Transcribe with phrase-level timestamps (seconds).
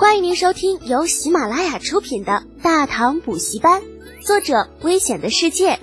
[0.00, 3.82] 欢迎您收听由喜马拉雅出品的《大唐补习班》，
[4.26, 5.78] 作者：危险的世界，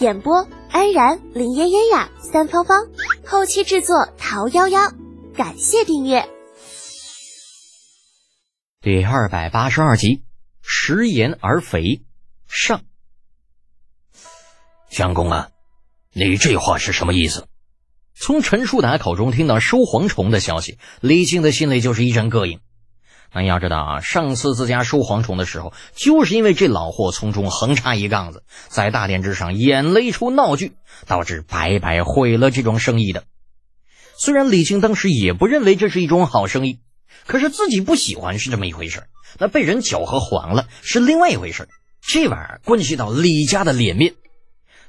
[0.00, 2.88] 演播：安然、林嫣嫣呀、三芳芳，
[3.24, 4.92] 后期制作：桃夭夭。
[5.36, 6.28] 感谢订阅。
[8.80, 10.24] 第二百八十二集，
[10.62, 12.02] 食言而肥
[12.48, 12.82] 上。
[14.90, 15.50] 相公啊，
[16.12, 17.46] 你这话是什么意思？
[18.16, 22.58] 从陈叔达口中听到收蝗虫的消息，李靖的心里就是一阵膈应。
[23.32, 30.72] 那要知道啊，上次自家收蝗虫的时候，就是因为这老货从中横插一杠子，在大殿之上演了一出闹剧，
[31.06, 33.24] 导致白白毁了这桩生意的。
[34.16, 36.80] 虽然李靖当时也不认为这是一桩好生意，
[37.26, 39.04] 可是自己不喜欢是这么一回事
[39.38, 41.68] 那被人搅和黄了是另外一回事
[42.02, 44.14] 这玩意儿关系到李家的脸面。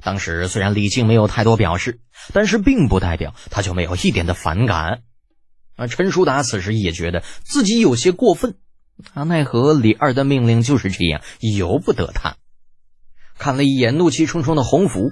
[0.01, 1.99] 当时虽然李靖没有太多表示，
[2.33, 5.03] 但是并不代表他就没有一点的反感。
[5.81, 8.53] 啊，陈叔达此时也觉得自己有些过分，
[9.15, 11.23] 啊，奈何李二的命令就是这样，
[11.57, 12.35] 由不得他。
[13.39, 15.09] 看了一眼怒气冲冲的洪福，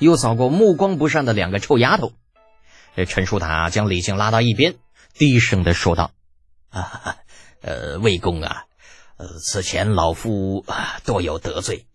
[0.00, 2.14] 又扫过目光不善的两个臭丫头，
[2.96, 4.74] 这陈叔达将李靖拉到一边，
[5.14, 6.10] 低声的说道
[6.70, 7.18] ：“啊，
[7.62, 8.64] 呃，魏公啊，
[9.18, 11.86] 呃，此前老夫啊多有得罪，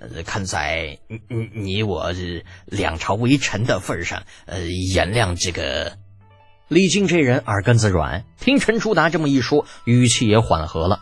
[0.00, 2.10] 呃，看在你你我
[2.64, 5.98] 两朝为臣的份上，呃，原谅这个。”
[6.68, 10.98] 李靖这人耳根子软，听陈叔达这么一说，语气也缓和了。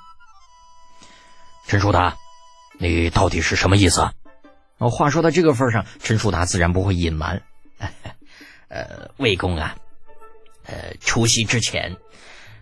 [1.66, 2.18] 陈叔达，
[2.78, 4.10] 你到底是什么意思？
[4.76, 7.42] 哦，话说到这个份上，陈叔达自然不会隐瞒。
[8.68, 9.76] 呃，魏公啊，
[10.66, 11.96] 呃，除夕之前，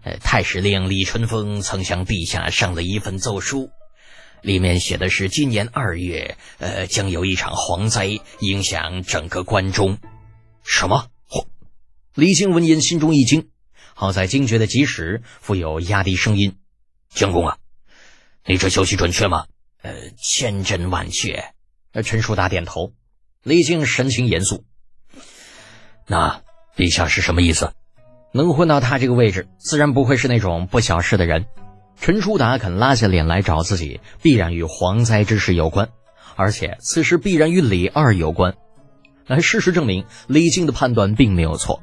[0.05, 3.71] 呃，太史令李春风曾向陛下上了一份奏书，
[4.43, 9.99] 里面写的是今年二月，呃，将有一场蝗灾影响整个关中。
[10.63, 11.07] 什么？
[12.15, 13.49] 李靖闻言，心中一惊，
[13.95, 16.57] 好在惊觉的及时，复有压低声音
[17.09, 17.57] ：“相公啊，
[18.45, 19.47] 你这消息准确吗
[19.81, 21.43] ？”“呃，千真万确。”
[22.05, 22.93] 陈叔达点头。
[23.43, 24.65] 李靖神情严肃
[26.07, 26.43] ：“那
[26.77, 27.73] 陛下是什么意思？
[28.35, 31.47] 能混到他这个位置，自然不会是那种不小事的人。
[31.99, 35.89] 陈叔达肯拉下脸来找自己，必然与蝗灾之事有关，
[36.37, 38.55] 而且此事必然与李二有关。
[39.27, 41.83] 而事实证明，李靖的判断并没有错。”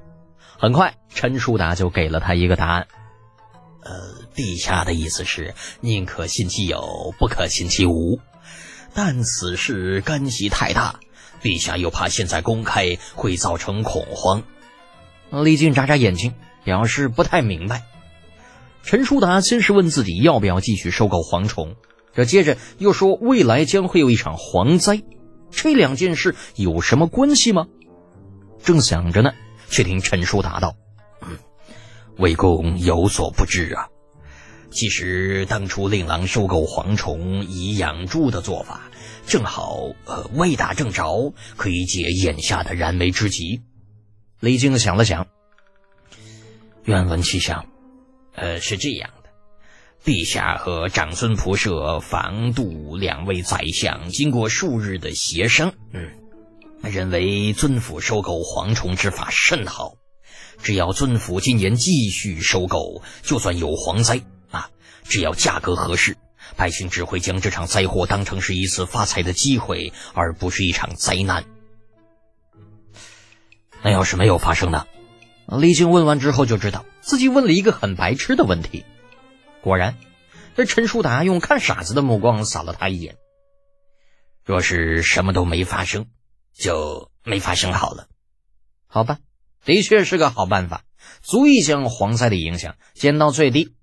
[0.59, 2.87] 很快，陈叔达就给了他一个答案。
[3.81, 3.93] 呃，
[4.35, 8.19] 陛下的意思是宁可信其有，不可信其无。
[8.93, 10.99] 但此事干系太大，
[11.41, 14.43] 陛下又怕现在公开会造成恐慌。
[15.31, 16.33] 李靖眨眨眼睛，
[16.65, 17.83] 表示不太明白。
[18.83, 21.75] 陈叔达先是问自己要不要继续收购蝗虫，
[22.13, 25.03] 这接着又说未来将会有一场蝗灾，
[25.51, 27.67] 这两件事有什么关系吗？
[28.61, 29.31] 正想着呢。
[29.69, 30.75] 却听陈叔答道
[32.17, 33.87] ：“魏公有所不知啊，
[34.71, 38.89] 其实当初令郎收购蝗虫以养猪的做法，
[39.25, 43.61] 正好呃歪打正着，可以解眼下的燃眉之急。”
[44.41, 45.27] 李靖想了想，
[46.85, 47.65] 愿闻其详。
[48.35, 49.29] 呃，是这样的，
[50.05, 56.09] 陛下和长孙仆射、房度两位宰相经过数日的协商，嗯。
[56.81, 59.95] 认为尊府收购蝗虫之法甚好，
[60.63, 64.69] 只要尊府今年继续收购，就算有蝗灾啊，
[65.03, 66.17] 只要价格合适，
[66.55, 71.45] 百姓只会将这场灾祸当成是一次发财的机会，而不是一场灾难。
[73.81, 74.87] 那要是没有发生呢？
[75.47, 78.85] 李靖问完之后就知道自己问了一个很白痴的问题。
[79.61, 79.97] 果然，
[80.55, 83.17] 这陈叔达用看傻子的目光扫了他一眼。
[84.45, 86.07] 若是什么都没发生。
[86.59, 88.07] 就没发生好了，
[88.85, 89.19] 好吧，
[89.63, 90.83] 的确是个好办法，
[91.21, 93.73] 足以将蝗灾的影响减到最低。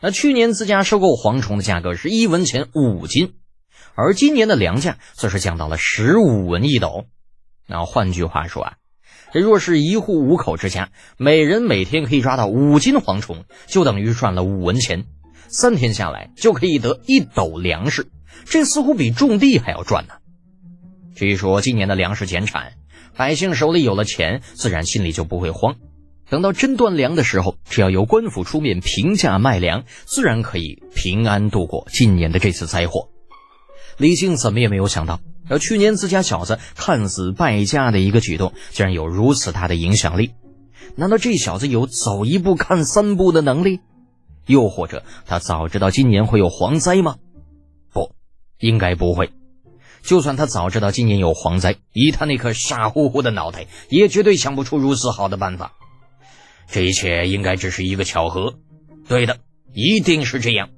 [0.00, 3.34] 那去年自家收购蝗虫的价格是一文钱五斤，
[3.94, 7.04] 而今年的粮价则是降到了十五文一斗。
[7.66, 8.76] 那换句话说啊，
[9.34, 15.04] 这若是一户五口之家，每人每天可以抓到五斤蝗虫，就等于赚了五文钱，
[15.48, 18.08] 三天下来就可以得一斗粮食，
[18.46, 20.14] 这似乎比种地还要赚呢。
[21.18, 22.74] 据说今年的粮食减产，
[23.16, 25.74] 百姓手里有了钱，自然心里就不会慌。
[26.30, 33.08] 等到真断粮的时候，只要由官府出面平价卖粮，自然可以平安度过今年的这次灾祸。
[33.96, 35.18] 李靖怎么也没有想到，
[35.48, 40.30] 而去年自家小子看似败家的一个举动，竟然有如此大的影响力。
[40.94, 43.80] 难道这小子有走一步看三步的能力？
[44.46, 47.16] 又或者他早知道今年会有蝗灾吗？
[47.92, 48.12] 不，
[48.60, 49.32] 应该不会。
[50.02, 55.72] 就算他早知道今年有蝗灾，以他那颗傻乎乎的脑袋，也绝对想不出如此好的办法。
[56.70, 58.54] 这一切应该只是一个巧合。
[59.06, 59.38] 对的，
[59.72, 60.70] 一定是这样。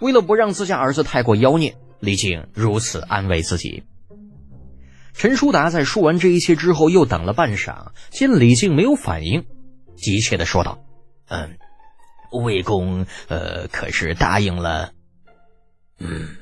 [0.00, 3.82] 为了不让自家儿子太过妖孽，李靖如此安慰自己。
[5.12, 9.44] 陈叔达在说完这一切之后，又等了半晌，见李靖没有反应，
[9.96, 10.78] 急切的说道
[11.28, 11.58] ：“嗯，
[12.30, 14.92] 魏公，呃，可是答应了？”
[15.98, 16.36] 嗯，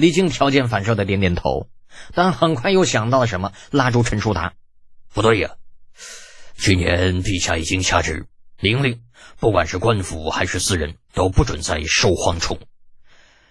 [0.00, 1.68] 李靖条件反射的点点头，
[2.14, 4.54] 但很快又想到了什么，拉住陈叔达
[5.12, 5.50] ：“不对呀，
[6.56, 8.26] 去年陛下已经下旨，
[8.60, 9.02] 明令
[9.38, 12.58] 不管是官府还是私人，都不准再收蝗虫。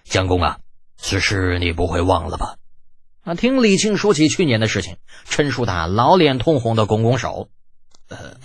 [0.04, 0.58] 相公啊，
[0.96, 2.56] 此事你不会忘了吧？”
[3.22, 3.34] 啊！
[3.34, 4.96] 听李靖说起去年的事情，
[5.28, 7.48] 陈叔达老脸通红的拱拱手
[8.08, 8.36] ：“呃，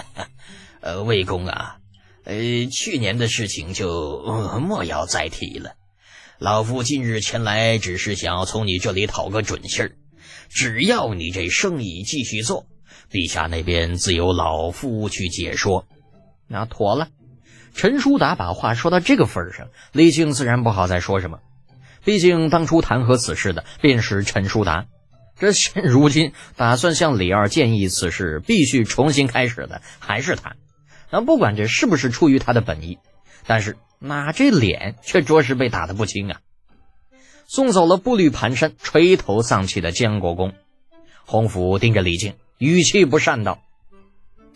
[0.81, 1.77] 呃，魏公啊，
[2.25, 4.21] 呃，去年的事情就
[4.61, 5.75] 莫要再提了。
[6.37, 9.95] 老夫今日前来，只是想要从你这里讨个准信儿。
[10.49, 12.67] 只要你这生意继续做，
[13.09, 15.87] 陛下那边自有老夫去解说。
[16.49, 17.07] 那妥了。”
[17.73, 21.39] 陈叔达把话说到这个份上，李靖自然不好再说什么。
[22.03, 24.87] 毕竟当初弹劾此事的便是陈叔达，
[25.39, 30.57] 这现如今打算向李二建议此事必须重新开始的还是他。
[31.09, 32.97] 那不管这是不是出于他的本意，
[33.45, 36.39] 但是那这脸却着实被打得不轻啊！
[37.47, 40.53] 送走了步履蹒跚、垂头丧气的江国公，
[41.25, 43.59] 洪福盯着李靖，语气不善道：“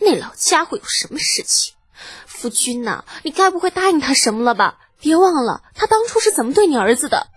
[0.00, 1.74] 那老家伙有什么事情？
[2.26, 4.78] 夫君呐，你该不会答应他什么了吧？
[5.00, 7.28] 别忘了他当初是怎么对你儿子的。”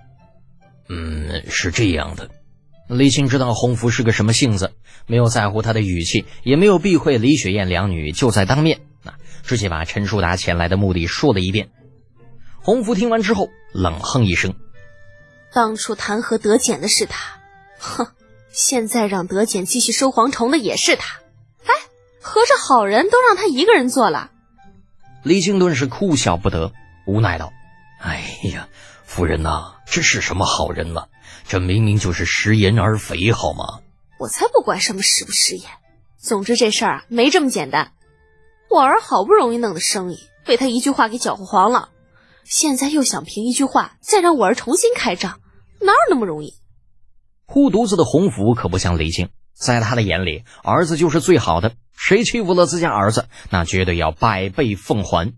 [0.90, 2.30] 嗯，是这样的。
[2.90, 4.74] 李青知道洪福是个什么性子，
[5.08, 8.93] 没有在乎他的语气，也没有避讳李雪燕两女就在当面，那
[9.44, 11.70] 直接把陈叔达前来的目的说了一遍。
[12.62, 14.56] 洪福听完之后冷哼一声
[15.54, 17.42] ：“当初弹劾德简的是他，
[17.78, 18.08] 哼，
[18.52, 21.20] 现在让德简继续收蝗虫的也是他。
[21.66, 21.74] 哎，
[22.22, 24.32] 合着好人都让他一个人做了。”
[25.22, 26.72] 李靖顿时哭笑不得，
[27.06, 27.52] 无奈道
[28.02, 28.24] ：“哎
[28.54, 28.68] 呀。”
[29.06, 31.04] 夫人呐，这是什么好人呢？
[31.48, 33.82] 这明明就是食言而肥，好吗？
[34.18, 35.70] 我才不管什么食不食言。
[36.18, 37.92] 总之这事儿啊，没这么简单。
[38.74, 40.18] 我儿好不容易弄的生意，
[40.48, 41.90] 被他一句话给搅和黄了。
[42.44, 45.40] 现在又想凭一句话再让我儿重新开张，
[45.80, 46.56] 哪有那么容易？
[47.46, 51.74] 护犊子的洪福可不像李静，在他的眼里，儿子就是最好的。
[51.96, 55.36] 谁欺负了自家儿子，那绝对要百倍奉还。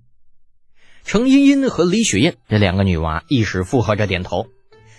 [1.03, 4.47] 程茵茵和李雪燕这两个女娃一时附和着点头，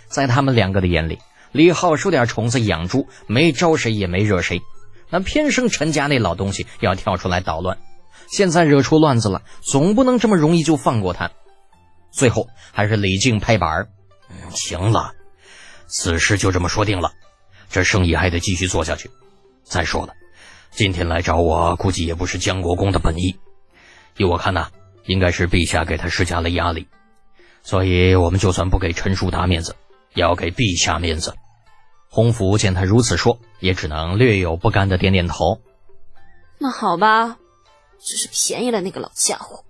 [0.08, 1.20] 在他们两个的眼里，
[1.52, 4.60] 李浩收点虫子养猪，没招谁也没惹谁，
[5.08, 7.78] 那偏生陈家那老东西要跳出来捣乱，
[8.28, 11.30] 现在惹出乱子了，总不能这么容易就放过他。
[12.10, 13.88] 最后还是李靖拍板儿
[14.54, 15.12] ：“行了，
[15.86, 17.12] 此事就这么说定了，
[17.70, 19.10] 这生意还得继续做下去。
[19.62, 20.14] 再说了，
[20.70, 23.36] 今天来找我，估计也不是江国公的本意，
[24.16, 24.68] 依我看呐。”
[25.06, 26.88] 应该是陛下给他施加了压力，
[27.62, 29.76] 所以我们就算不给陈叔达面子，
[30.14, 31.36] 也要给陛下面子。
[32.10, 35.60] 洪福见他如此说，也只能略有不甘的点点头。
[36.58, 37.36] 那好吧，
[38.00, 39.64] 只是便宜了那个老家伙。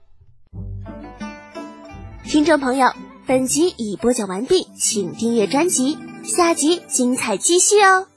[2.24, 2.92] 听众朋友，
[3.26, 8.08] 本集已播讲完毕，请订阅专辑，下集精彩继续哦。